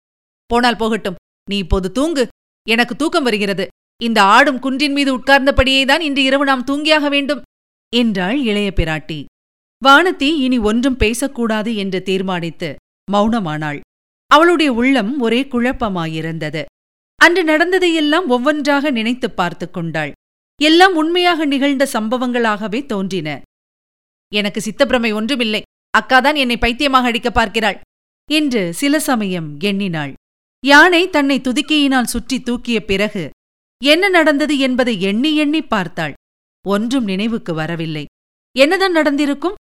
போனால் 0.45 0.75
போகட்டும். 0.75 1.15
நீ 1.49 1.57
இப்போது 1.57 1.91
தூங்கு. 1.91 2.27
எனக்கு 2.69 2.95
தூக்கம் 2.95 3.23
வருகிறது. 3.23 3.67
இந்த 4.03 4.21
ஆடும் 4.21 4.59
குன்றின் 4.59 4.91
மீது 4.91 5.17
உட்கார்ந்தபடியே 5.17 5.85
தான் 5.85 6.01
இன்று 6.01 6.23
இரவு 6.23 6.45
நாம் 6.45 6.65
தூங்கியாக 6.65 7.09
வேண்டும். 7.09 7.41
என்றாள் 7.95 8.39
இளைய 8.43 8.71
பிராட்டி. 8.75 9.25
வானதி 9.85 10.29
இனி 10.37 10.57
ஒன்றும் 10.57 10.97
பேசக்கூடாது 10.97 11.75
என்று 11.75 12.03
தீர்மானித்து 12.03 12.75
மௌனமானாள். 13.11 13.79
அவளுடைய 14.27 14.73
உள்ளம் 14.73 15.19
ஒரே 15.19 15.41
குழப்பமாயிருந்தது. 15.41 16.65
அன்று 17.17 17.43
நடந்ததையெல்லாம் 17.43 18.27
ஒவ்வொன்றாக 18.27 18.91
நினைத்துப் 18.91 19.35
பார்த்துக் 19.35 19.73
கொண்டாள். 19.73 20.11
எல்லாம் 20.61 20.95
உண்மையாக 20.95 21.45
நிகழ்ந்த 21.45 21.89
சம்பவங்களாகவே 21.93 22.85
தோன்றின. 22.85 23.41
எனக்கு 24.33 24.61
சித்தப்பிரமை 24.61 25.13
ஒன்றுமில்லை. 25.13 25.61
அக்காதான் 25.97 26.35
என்னை 26.35 26.57
பைத்தியமாக 26.57 27.07
அடிக்க 27.07 27.31
பார்க்கிறாள் 27.31 27.79
என்று 28.31 28.73
சில 28.73 28.99
சமயம் 28.99 29.59
எண்ணினாள். 29.59 30.13
யானை 30.65 31.09
தன்னை 31.09 31.39
துதிக்கையினால் 31.39 32.03
சுற்றி 32.03 32.41
தூக்கிய 32.41 32.85
பிறகு 32.85 33.29
என்ன 33.83 34.09
நடந்தது 34.09 34.57
என்பதை 34.57 35.01
எண்ணி 35.01 35.35
எண்ணி 35.35 35.61
பார்த்தாள். 35.61 36.13
ஒன்றும் 36.67 37.03
நினைவுக்கு 37.03 37.53
வரவில்லை. 37.53 38.05
என்னதான் 38.57 38.91
நடந்திருக்கும்? 38.91 39.55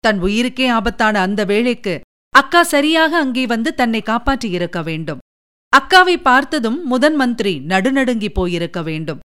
தன் 0.00 0.22
உயிருக்கே 0.22 0.70
ஆபத்தான 0.70 1.20
அந்த 1.20 1.44
வேளைக்கு 1.44 2.00
அக்கா 2.30 2.62
சரியாக 2.62 3.18
அங்கே 3.18 3.46
வந்து 3.46 3.74
தன்னை 3.74 4.02
காப்பாற்றியிருக்க 4.02 4.84
வேண்டும். 4.84 5.21
அக்காவை 5.76 6.16
பார்த்ததும் 6.16 6.86
முதன் 6.86 7.14
மந்திரி 7.14 7.58
நடுநடுங்கி 7.58 8.28
போயிருக்க 8.28 8.82
வேண்டும். 8.82 9.18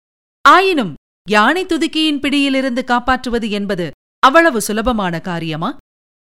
ஆயினும் 0.48 0.94
யானை 1.30 1.66
துதுக்கியின் 1.66 2.20
பிடியிலிருந்து 2.20 2.84
காப்பாற்றுவது 2.84 3.50
என்பது 3.50 3.90
அவ்வளவு 4.18 4.60
சுலபமான 4.60 5.20
காரியமா? 5.20 5.76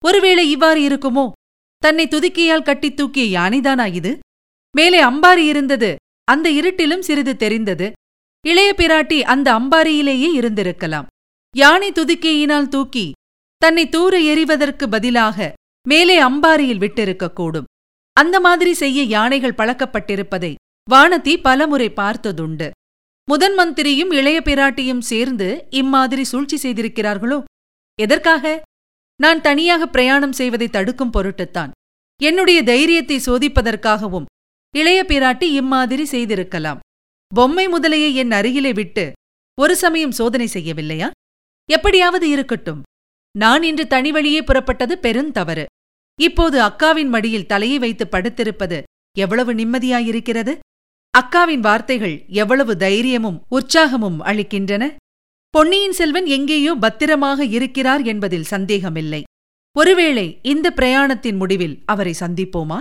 ஒருவேளை 0.05 0.51
இவ்வாறு 0.51 0.81
இருக்குமோ? 0.89 1.31
தன்னை 1.79 2.07
துதுக்கியால் 2.07 2.63
கட்டித் 2.63 2.97
தூக்கிய 2.97 3.41
யானைதானா 3.41 3.95
இது? 3.95 4.19
மேலே 4.77 5.03
அம்பாரி 5.03 5.47
இருந்தது 5.47 5.97
அந்த 6.25 6.51
இருட்டிலும் 6.51 6.99
சிறிது 6.99 7.37
தெரிந்தது. 7.37 7.93
இளைய 8.47 8.75
பிராட்டி 8.77 9.21
அந்த 9.21 9.53
அம்பாரியிலேயே 9.53 10.41
இருந்திருக்கலாம். 10.41 11.07
யானை 11.57 11.93
துதுக்கியினால் 11.93 12.69
தூக்கி 12.69 13.13
தன்னை 13.57 13.89
தூர 13.89 14.21
எறிவதற்கு 14.21 14.89
பதிலாக 14.89 15.53
மேலே 15.89 16.23
அம்பாரியில் 16.23 16.79
விட்டிருக்கக்கூடும். 16.79 17.65
அந்த 18.21 18.41
மாதிரி 18.41 18.73
செய்ய 18.73 19.03
யானைகள் 19.03 19.59
பழக்கப்பட்டிருப்பதை 19.59 20.55
வானதி 20.91 21.41
பலமுறை 21.43 21.89
பார்த்ததுண்டு. 21.91 22.71
முதன் 23.25 23.55
மந்திரியும் 23.55 24.11
இளைய 24.11 24.41
பிராட்டியும் 24.45 24.99
சேர்ந்து 24.99 25.67
இம்மாதிரி 25.71 26.25
சூழ்ச்சி 26.25 26.57
செய்திருக்கிறார்களோ? 26.63 27.45
எதற்காக? 28.01 28.63
நான் 29.17 29.41
தனியாக 29.41 29.87
பிரயாணம் 29.87 30.33
செய்வதை 30.33 30.69
தடுக்கும் 30.69 31.11
பொருட்டுத்தான். 31.11 31.71
என்னுடைய 32.23 32.63
தைரியத்தை 32.63 33.17
சோதிப்பதற்காகவும் 33.17 34.25
இளைய 34.77 35.05
பிராட்டி 35.09 35.43
இம்மாதிரி 35.43 36.05
செய்திருக்கலாம். 36.05 36.79
பொம்மை 37.35 37.69
முதலையை 37.69 38.15
என் 38.15 38.31
அருகிலே 38.31 38.73
விட்டு 38.73 39.13
ஒரு 39.61 39.77
சமயம் 39.77 40.13
சோதனை 40.13 40.49
செய்யவில்லையா? 40.53 41.11
எப்படியாவது 41.71 42.29
இருக்கட்டும். 42.29 42.83
நான் 43.39 43.63
இன்று 43.63 43.87
தனி 43.87 44.11
வழியே 44.13 44.41
புறப்பட்டது 44.41 44.95
பெருந்தவறு. 44.99 45.65
இப்போது 46.21 46.63
அக்காவின் 46.63 47.09
மடியில் 47.09 47.47
தலையை 47.47 47.79
வைத்து 47.79 48.09
படுத்திருப்பது 48.11 48.83
எவ்வளவு 49.19 49.55
நிம்மதியாயிருக்கிறது? 49.55 50.59
அக்காவின் 51.19 51.61
வார்த்தைகள் 51.61 52.25
எவ்வளவு 52.29 52.77
தைரியமும் 52.77 53.43
உற்சாகமும் 53.51 54.19
அளிக்கின்றன? 54.25 54.95
பொன்னியின் 55.51 55.93
செல்வன் 55.93 56.27
எங்கேயோ 56.27 56.75
பத்திரமாக 56.75 57.45
இருக்கிறார் 57.45 58.03
என்பதில் 58.03 58.45
சந்தேகமில்லை. 58.45 59.23
ஒருவேளை 59.77 60.39
இந்த 60.43 60.73
பிரயாணத்தின் 60.77 61.37
முடிவில் 61.37 61.83
அவரை 61.85 62.15
சந்திப்போமா? 62.21 62.79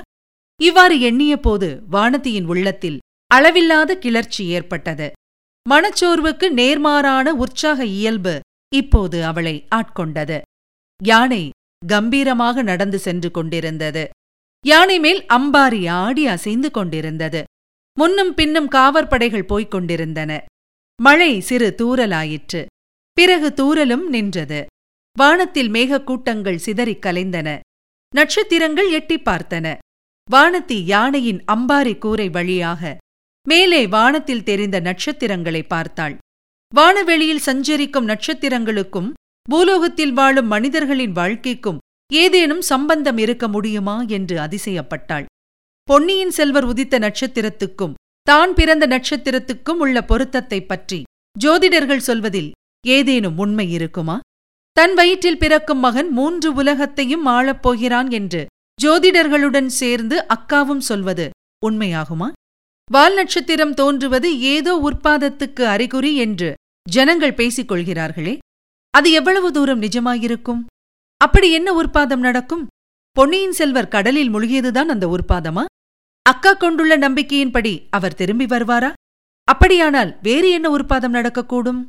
இவ்வாறு 0.62 0.96
எண்ணியபோது 0.98 1.80
வானதியின் 1.92 2.46
உள்ளத்தில் 2.46 2.98
அளவில்லாத 3.28 3.98
கிளர்ச்சி 3.98 4.46
ஏற்பட்டது. 4.48 5.12
மனச்சோர்வுக்கு 5.70 6.48
நேர்மாறான 6.52 7.30
உற்சாக 7.30 7.86
இயல்பு 7.86 8.40
இப்போது 8.76 9.26
அவளை 9.26 9.68
ஆட்கொண்டது. 9.76 10.42
யானை 11.04 11.50
கம்பீரமாக 11.88 12.62
நடந்து 12.62 13.00
சென்று 13.00 13.32
கொண்டிருந்தது. 13.32 14.10
யானை 14.66 15.00
மேல் 15.00 15.26
அம்பாரி 15.26 15.90
ஆடி 15.90 16.28
அசைந்து 16.28 16.72
கொண்டிருந்தது. 16.72 17.44
முன்னும் 18.00 18.34
பின்னும் 18.34 18.72
காவற்படைகள் 18.72 19.44
போய்க் 19.44 19.72
கொண்டிருந்தன. 19.72 20.44
மழை 21.02 21.40
சிறு 21.40 21.76
தூரலாயிற்று 21.78 22.66
பிறகு 23.14 23.54
தூரலும் 23.54 24.10
நின்றது. 24.10 24.66
வானத்தில் 25.18 25.72
மேகக்கூட்டங்கள் 25.72 26.56
சிதறிக் 26.56 27.04
கலைந்தன. 27.04 27.60
நட்சத்திரங்கள் 28.16 28.92
எட்டிப் 28.92 29.30
பார்த்தன. 29.30 29.78
வானத்தி 30.32 30.74
யானையின் 30.74 31.44
அம்பாரி 31.52 31.98
கூரை 31.98 32.30
வழியாக 32.30 32.98
மேலே 33.48 33.88
வானத்தில் 33.88 34.44
தெரிந்த 34.44 34.80
நட்சத்திரங்களை 34.80 35.64
பார்த்தாள். 35.64 36.18
வானவெளியில் 36.76 37.40
சஞ்சரிக்கும் 37.40 38.08
நட்சத்திரங்களுக்கும் 38.08 39.14
பூலோகத்தில் 39.50 40.14
வாழும் 40.14 40.48
மனிதர்களின் 40.48 41.12
வாழ்க்கைக்கும் 41.12 41.78
ஏதேனும் 42.14 42.62
சம்பந்தம் 42.62 43.18
இருக்க 43.18 43.48
முடியுமா 43.48 44.04
என்று 44.08 44.38
அதிசயப்பட்டாள். 44.38 45.26
பொன்னியின் 45.84 46.32
செல்வர் 46.32 46.64
உதித்த 46.64 47.00
நட்சத்திரத்துக்கும் 47.00 47.94
தான் 48.22 48.54
பிறந்த 48.54 48.88
நட்சத்திரத்துக்கும் 48.88 49.80
உள்ள 49.80 50.04
பொருத்தத்தைப் 50.04 50.68
பற்றி 50.68 51.04
ஜோதிடர்கள் 51.40 51.98
சொல்வதில் 51.98 52.52
ஏதேனும் 52.88 53.38
உண்மை 53.38 53.72
இருக்குமா? 53.72 54.20
தன் 54.72 54.94
வயிற்றில் 54.94 55.38
பிறக்கும் 55.38 55.80
மகன் 55.80 56.10
மூன்று 56.10 56.54
உலகத்தையும் 56.54 57.26
ஆளப் 57.26 57.62
போகிறான் 57.62 58.12
என்று 58.12 58.46
ஜோதிடர்களுடன் 58.84 59.66
சேர்ந்து 59.66 60.26
அக்காவும் 60.30 60.78
சொல்வது 60.78 61.30
உண்மையாகுமா? 61.66 62.32
வால் 62.92 63.14
நட்சத்திரம் 63.14 63.74
தோன்றுவது 63.74 64.40
ஏதோ 64.42 64.82
உற்பாதத்துக்கு 64.84 65.64
அறிகுறி 65.64 66.16
என்று 66.16 66.54
ஜனங்கள் 66.90 67.34
பேசிக் 67.34 67.68
கொள்கிறார்களே. 67.68 68.38
அது 68.96 69.12
எவ்வளவு 69.12 69.52
தூரம் 69.52 69.82
நிஜமாயிருக்கும்? 69.82 70.66
அப்படி 71.18 71.52
என்ன 71.52 71.82
உற்பாதம் 71.82 72.18
நடக்கும்? 72.18 72.68
பொன்னியின் 73.12 73.52
செல்வர் 73.52 73.88
கடலில் 73.88 74.34
முழுகியதுதான் 74.34 74.86
அந்த 74.86 75.08
உற்பாதமா? 75.08 75.66
அக்கா 76.22 76.54
கொண்டுள்ள 76.54 76.98
நம்பிக்கையின்படி 76.98 77.88
அவர் 77.90 78.16
திரும்பி 78.16 78.46
வருவாரா? 78.46 78.94
அப்படியானால் 79.44 80.18
வேறு 80.22 80.50
என்ன 80.50 80.70
உற்பாதம் 80.70 81.14
நடக்கக்கூடும்? 81.14 81.86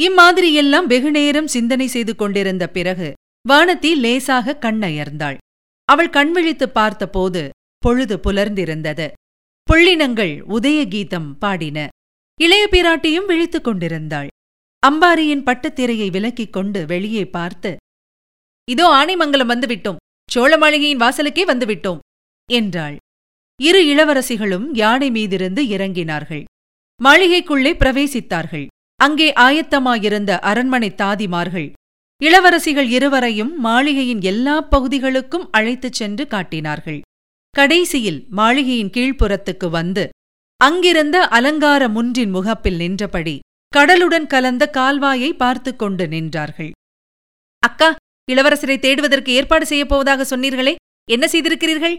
இம்மாதிரியெல்லாம் 0.00 0.86
வெகுநேரம் 0.86 1.46
சிந்தனை 1.46 1.86
செய்து 1.86 2.16
கொண்டிருந்த 2.16 2.68
பிறகு 2.68 3.12
வானத்தி 3.48 3.96
லேசாக 3.96 4.58
கண்ணயர்ந்தாள். 4.60 5.36
அவள் 5.84 6.10
கண்விழித்து 6.10 6.68
பார்த்தபோது 6.68 7.50
பொழுது 7.78 8.16
புலர்ந்திருந்தது. 8.16 9.10
புள்ளினங்கள் 9.72 10.42
உதய 10.48 10.88
கீதம் 10.88 11.38
பாடின. 11.38 11.88
இளைய 12.40 12.68
பிராட்டியும் 12.70 13.26
விழித்துக் 13.26 13.64
கொண்டிருந்தாள். 13.64 14.28
அம்பாரியின் 14.82 15.42
பட்டுத்திரையை 15.46 16.08
விலக்கிக் 16.14 16.50
கொண்டு 16.50 16.80
வெளியே 16.86 17.22
பார்த்து 17.26 17.70
இதோ 18.68 18.86
ஆனைமங்கலம் 19.00 19.50
வந்துவிட்டோம். 19.52 20.00
சோழ 20.28 20.52
மாளிகையின் 20.56 21.00
வாசலுக்கே 21.00 21.44
வந்துவிட்டோம் 21.50 22.00
என்றாள். 22.48 22.96
இரு 23.60 23.80
இளவரசிகளும் 23.92 24.66
யானை 24.72 25.08
மீதிருந்து 25.10 25.62
இறங்கினார்கள். 25.74 26.44
மாளிகைக்குள்ளே 27.00 27.72
பிரவேசித்தார்கள். 27.82 28.66
அங்கே 29.00 29.28
ஆயத்தமாயிருந்த 29.46 30.30
அரண்மனை 30.50 30.90
தாதிமார்கள் 30.94 31.68
இளவரசிகள் 32.20 32.88
இருவரையும் 32.88 33.52
மாளிகையின் 33.60 34.22
எல்லா 34.22 34.56
பகுதிகளுக்கும் 34.60 35.48
அழைத்துச் 35.50 35.98
சென்று 36.00 36.26
காட்டினார்கள். 36.26 37.00
கடைசியில் 37.54 38.20
மாளிகையின் 38.30 38.94
கீழ்ப்புறத்துக்கு 38.96 39.68
வந்து 39.70 40.04
அங்கிருந்த 40.60 41.16
அலங்கார 41.28 41.82
முன்றின் 41.88 42.30
முகப்பில் 42.30 42.76
நின்றபடி 42.76 43.36
கடலுடன் 43.76 44.26
கலந்த 44.26 44.70
கால்வாயை 44.72 45.30
பார்த்து 45.32 45.76
கொண்டு 45.76 46.06
நின்றார்கள். 46.06 46.70
அக்கா 47.62 47.96
இளவரசரை 48.30 48.76
தேடுவதற்கு 48.78 49.30
ஏற்பாடு 49.32 49.66
செய்யப் 49.66 49.88
போவதாக 49.88 50.36
சொன்னீர்களே 50.36 50.74
என்ன 51.10 51.26
செய்திருக்கிறீர்கள்? 51.26 51.98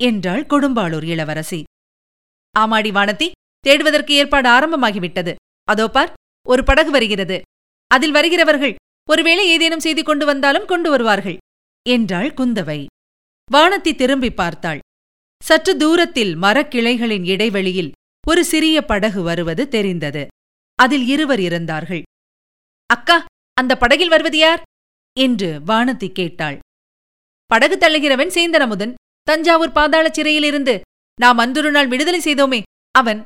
என்றாள் 0.00 0.42
கொடும்பாளூர் 0.42 1.04
இளவரசி. 1.04 1.62
ஆமாடி 2.58 2.90
வானத்தி 2.90 3.30
தேடுவதற்கு 3.60 4.12
ஏற்பாடு 4.14 4.48
ஆரம்பமாகிவிட்டது. 4.48 5.34
அதோ 5.64 5.88
பார் 5.88 6.12
ஒரு 6.46 6.64
படகு 6.64 6.90
வருகிறது. 6.90 7.40
அதில் 7.90 8.12
வருகிறவர்கள் 8.12 8.74
ஒருவேளை 9.08 9.46
ஏதேனும் 9.48 9.80
செய்தி 9.80 10.02
கொண்டு 10.02 10.26
வந்தாலும் 10.26 10.66
கொண்டு 10.66 10.90
வருவார்கள் 10.90 11.36
என்றாள் 11.86 12.30
குந்தவை. 12.30 12.86
வானத்தி 13.52 13.94
திரும்பி 13.94 14.30
பார்த்தாள். 14.30 14.78
சற்று 15.42 15.76
தூரத்தில் 15.76 16.36
மரக்கிளைகளின் 16.36 17.24
இடைவெளியில் 17.24 17.92
ஒரு 18.26 18.44
சிறிய 18.44 18.76
படகு 18.84 19.22
வருவது 19.22 19.68
தெரிந்தது. 19.68 20.26
அதில் 20.74 21.08
இருவர் 21.08 21.40
இருந்தார்கள். 21.40 22.02
அக்கா 22.86 23.24
அந்த 23.54 23.76
படகில் 23.76 24.08
வருவது 24.08 24.38
யார்? 24.38 24.62
என்று 25.20 25.60
வானதி 25.66 26.12
கேட்டாள். 26.12 26.58
படகு 27.46 27.76
தள்ளுகிறவன் 27.76 28.28
சேந்தனமுதன் 28.28 28.94
தஞ்சாவூர் 29.22 29.72
பாதாள 29.72 30.10
சிறையிலிருந்து 30.10 30.80
நாம் 31.20 31.38
அன்றொரு 31.38 31.70
நாள் 31.70 31.88
விடுதலை 31.88 32.20
செய்தோமே 32.20 32.62
அவன் 32.90 33.22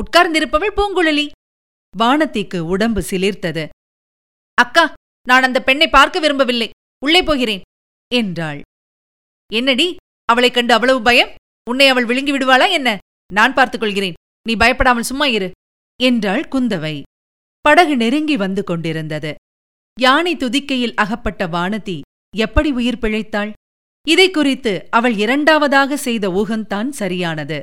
உட்கார்ந்திருப்பவள் 0.00 0.72
பூங்குழலி. 0.76 1.30
வானத்திக்கு 1.98 2.58
உடம்பு 2.58 3.00
சிலிர்த்தது. 3.00 3.68
அக்கா 4.54 4.92
நான் 5.28 5.42
அந்த 5.42 5.62
பெண்ணை 5.62 5.88
பார்க்க 5.88 6.18
விரும்பவில்லை. 6.18 6.70
உள்ளே 7.04 7.22
போகிறேன் 7.22 7.60
என்றாள். 8.14 8.60
என்னடி 9.52 9.96
அவளைக் 10.24 10.54
கண்டு 10.54 10.74
அவ்வளவு 10.74 11.02
பயம்? 11.02 11.34
உன்னை 11.70 11.88
அவள் 11.88 12.04
விழுங்கி 12.04 12.32
விடுவாளா 12.32 12.70
என்ன? 12.70 12.98
நான் 13.32 13.54
பார்த்துக் 13.54 13.80
கொள்கிறேன். 13.80 14.12
நீ 14.48 14.56
பயப்படாமல் 14.56 15.02
சும்மா 15.02 15.26
இரு. 15.26 15.50
என்றாள் 16.00 16.48
குந்தவை. 16.50 17.02
படகு 17.60 17.96
நெருங்கி 17.96 18.36
வந்து 18.36 18.64
கொண்டிருந்தது. 18.64 19.34
யானை 20.00 20.36
துதிக்கையில் 20.36 20.94
அகப்பட்ட 20.94 21.46
வானதி 21.46 22.00
எப்படி 22.36 22.70
உயிர் 22.70 22.98
பிழைத்தாள்? 22.98 23.52
இதை 24.08 24.30
குறித்து 24.30 24.86
அவள் 24.90 25.14
இரண்டாவதாக 25.14 25.96
செய்த 25.96 26.28
ஊகந்தான் 26.30 26.88
சரியானது. 26.88 27.62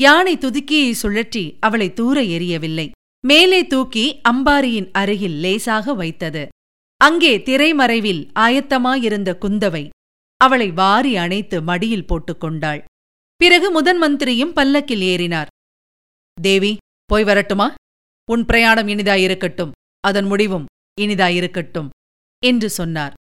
யானை 0.00 0.34
துதுக்கியை 0.36 0.92
சுழற்றி 1.02 1.44
அவளை 1.60 1.92
தூர 1.92 2.20
எறியவில்லை. 2.20 2.90
மேலே 3.26 3.66
தூக்கி 3.66 4.20
அம்பாரியின் 4.28 4.88
அருகில் 4.92 5.36
லேசாக 5.36 5.94
வைத்தது. 5.94 6.48
அங்கே 6.96 7.38
திரைமறைவில் 7.38 8.22
ஆயத்தமாயிருந்த 8.38 9.30
குந்தவை 9.40 9.88
அவளை 10.36 10.70
வாரி 10.70 11.16
அணைத்து 11.16 11.62
மடியில் 11.62 12.06
போட்டுக் 12.06 12.40
கொண்டாள். 12.40 12.84
பிறகு 13.36 13.70
முதன் 13.70 13.98
மந்திரியும் 13.98 14.52
பல்லக்கில் 14.52 15.04
ஏறினார். 15.12 15.50
தேவி 16.42 16.76
போய் 17.12 17.24
வரட்டுமா? 17.24 17.74
உன் 18.30 18.44
பிரயாணம் 18.44 18.88
இனிதாயிருக்கட்டும். 18.88 19.70
அதன் 20.00 20.24
முடிவும் 20.24 20.64
இனிதாயிருக்கட்டும். 21.00 21.88
என்று 22.44 22.70
சொன்னார். 22.70 23.12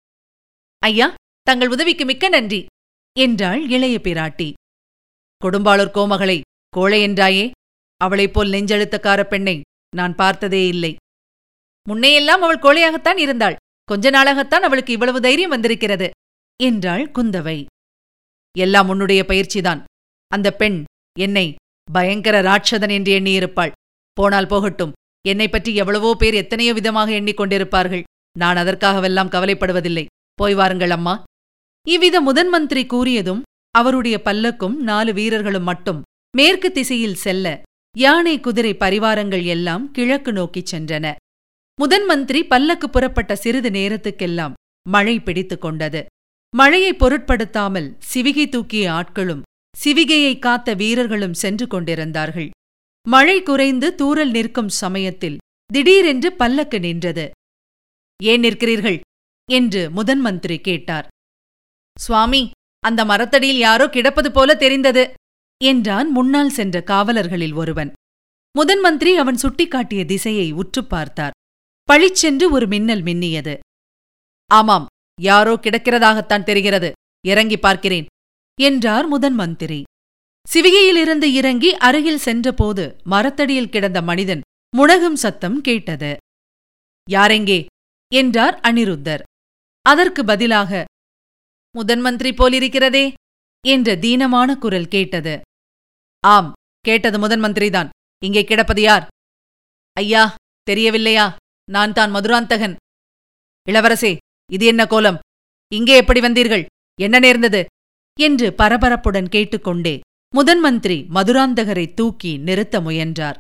ஐயா 0.80 1.14
தங்கள் 1.42 1.70
உதவிக்கு 1.70 2.06
மிக்க 2.06 2.30
நன்றி 2.30 2.66
என்றாள் 3.20 3.70
இளைய 3.70 4.00
பிராட்டி. 4.04 4.54
கொடும்பாளூர் 5.46 5.92
கோமகளை 5.94 6.42
கோழை 6.70 7.08
என்றாயே? 7.08 7.52
அவளைப் 7.98 8.34
போல் 8.34 8.50
நெஞ்செழுத்தக்கார 8.50 9.24
பெண்ணை 9.24 9.62
நான் 9.96 10.16
பார்த்ததே 10.16 10.68
இல்லை. 10.68 10.96
முன்னையெல்லாம் 11.90 12.46
அவள் 12.46 12.60
கோழையாகத்தான் 12.60 13.18
இருந்தாள். 13.18 13.56
கொஞ்ச 13.84 14.10
நாளாகத்தான் 14.10 14.68
அவளுக்கு 14.68 14.94
இவ்வளவு 14.94 15.22
தைரியம் 15.22 15.50
வந்திருக்கிறது 15.50 16.10
என்றாள் 16.64 17.12
குந்தவை. 17.12 17.66
எல்லாம் 18.58 18.90
உன்னுடைய 18.90 19.24
பயிற்சிதான். 19.24 19.84
அந்த 20.28 20.52
பெண் 20.52 20.84
என்னை 21.20 21.56
பயங்கர 21.92 22.42
ராட்சதன் 22.42 22.92
என்று 22.92 23.20
எண்ணியிருப்பாள். 23.20 23.72
போனால் 24.14 24.48
போகட்டும். 24.48 24.96
என்னை 25.26 25.48
பற்றி 25.50 25.72
எவ்வளவோ 25.76 26.12
பேர் 26.16 26.34
எத்தனையோ 26.34 26.74
விதமாக 26.74 27.12
எண்ணிக்கொண்டிருப்பார்கள் 27.12 28.04
நான் 28.36 28.56
அதற்காகவெல்லாம் 28.56 29.34
கவலைப்படுவதில்லை. 29.36 30.06
போய் 30.34 30.54
வாருங்கள் 30.54 30.90
அம்மா. 30.90 31.24
இவ்வித 31.88 32.22
முதன் 32.22 32.50
மந்திரி 32.50 32.84
கூறியதும் 32.86 33.42
அவருடைய 33.76 34.16
பல்லக்கும் 34.26 34.76
நாலு 34.90 35.12
வீரர்களும் 35.14 35.64
மட்டும் 35.64 36.00
மேற்கு 36.38 36.70
திசையில் 36.72 37.22
செல்ல 37.26 37.48
யானை 37.96 38.40
குதிரை 38.40 38.74
பரிவாரங்கள் 38.74 39.44
எல்லாம் 39.46 39.92
கிழக்கு 39.92 40.32
நோக்கிச் 40.34 40.76
சென்றன. 40.76 41.06
முதன் 41.80 42.06
மந்திரி 42.06 42.42
பல்லக்கு 42.44 42.88
புறப்பட்ட 42.90 43.36
சிறிது 43.36 43.70
நேரத்துக்கெல்லாம் 43.70 44.54
மழை 44.90 45.16
பிடித்துக் 45.20 45.62
கொண்டது. 45.62 46.02
மழையை 46.54 46.94
பொருட்படுத்தாமல் 46.94 47.90
சிவிகை 48.12 48.46
தூக்கிய 48.50 48.86
ஆட்களும் 48.92 49.42
சிவிகையை 49.76 50.34
காத்த 50.40 50.74
வீரர்களும் 50.74 51.34
சென்று 51.34 51.68
கொண்டிருந்தார்கள். 51.68 52.50
மழை 53.08 53.44
குறைந்து 53.44 53.96
தூரல் 53.96 54.32
நிற்கும் 54.32 54.70
சமயத்தில் 54.70 55.38
திடீரென்று 55.74 56.34
பல்லக்கு 56.34 56.80
நின்றது. 56.80 57.32
ஏன் 58.24 58.42
நிற்கிறீர்கள்? 58.42 59.00
என்று 59.52 59.92
முதன் 59.92 60.20
மந்திரி 60.20 60.60
கேட்டார். 60.60 61.08
சுவாமி 62.00 62.52
அந்த 62.80 63.06
மரத்தடியில் 63.06 63.58
யாரோ 63.58 63.90
கிடப்பது 63.90 64.32
போல 64.32 64.56
தெரிந்தது 64.56 65.14
என்றான் 65.64 66.12
முன்னால் 66.12 66.50
சென்ற 66.50 66.84
காவலர்களில் 66.86 67.54
ஒருவன். 67.54 67.94
முதன் 68.58 68.80
மந்திரி 68.80 69.18
அவன் 69.18 69.36
சுட்டிக்காட்டிய 69.36 70.06
திசையை 70.06 70.52
உற்றுப் 70.52 70.90
பார்த்தார். 70.90 71.32
பழிச்சென்று 71.92 72.50
ஒரு 72.50 72.68
மின்னல் 72.68 73.04
மின்னியது. 73.04 73.58
ஆமாம் 74.48 74.86
யாரோ 75.22 75.54
கிடக்கிறதாகத்தான் 75.54 76.44
தெரிகிறது. 76.44 76.92
இறங்கி 77.26 77.58
பார்க்கிறேன் 77.58 78.06
என்றார் 78.62 79.08
முதன் 79.08 79.34
மந்திரி. 79.34 79.84
சிவிகையிலிருந்து 80.48 81.24
இறங்கி 81.24 81.70
அருகில் 81.88 82.18
சென்றபோது 82.18 82.84
மரத்தடியில் 83.04 83.70
கிடந்த 83.70 84.02
மனிதன் 84.02 84.42
முனகும் 84.78 85.20
சத்தம் 85.24 85.62
கேட்டது. 85.62 86.18
யாரெங்கே? 87.08 87.60
என்றார் 88.12 88.60
அனிருத்தர். 88.60 89.24
அதற்கு 89.86 90.24
பதிலாக 90.24 90.84
முதன் 91.76 92.00
மந்திரி 92.00 92.32
போலிருக்கிறதே 92.32 93.06
என்ற 93.68 93.96
தீனமான 93.96 94.50
குரல் 94.58 94.88
கேட்டது. 94.88 95.36
ஆம் 96.24 96.52
கேட்டது 96.86 97.20
முதன் 97.20 97.44
மந்திரிதான். 97.44 97.90
இங்கே 98.24 98.44
கிடப்பது 98.44 98.82
யார்? 98.82 99.08
ஐயா 99.98 100.24
தெரியவில்லையா? 100.64 101.36
நான் 101.70 101.94
தான் 101.94 102.12
மதுராந்தகன். 102.12 102.76
இளவரசே 103.68 104.18
இது 104.50 104.66
என்ன 104.66 104.86
கோலம்? 104.86 105.20
இங்கே 105.72 105.96
எப்படி 105.96 106.20
வந்தீர்கள்? 106.20 106.66
என்ன 107.00 107.20
நேர்ந்தது? 107.20 107.62
என்று 108.20 108.48
பரபரப்புடன் 108.58 109.30
கேட்டுக்கொண்டே 109.30 110.00
முதன் 110.34 110.60
மந்திரி 110.60 111.06
மதுராந்தகரை 111.14 111.94
தூக்கி 111.94 112.38
நிறுத்த 112.38 112.82
முயன்றார். 112.82 113.38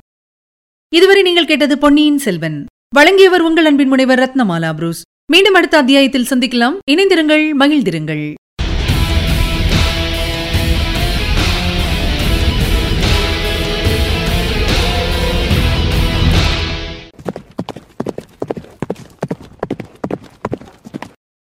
இதுவரை 0.95 1.21
நீங்கள் 1.21 1.45
கேட்டது 1.45 1.77
பொன்னியின் 1.77 2.17
செல்வன். 2.17 2.65
வழங்கியவர் 2.95 3.41
உங்கள் 3.41 3.65
அன்பின் 3.65 3.87
முனைவர் 3.87 4.19
ரத்னமாலா 4.19 4.73
புரூஸ். 4.73 5.01
மீண்டும் 5.31 5.53
அடுத்த 5.53 5.77
அத்தியாயத்தில் 5.77 6.27
சந்திக்கலாம். 6.29 6.77
இணைந்திருங்கள் 6.91 7.45
மகிழ்ந்திருங்கள். 7.59 8.33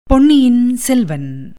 பொன்னியின் 0.03 0.77
செல்வன். 0.77 1.55